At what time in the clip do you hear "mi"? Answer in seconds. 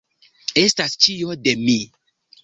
1.67-1.75